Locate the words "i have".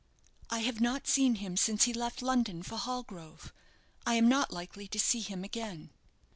0.49-0.81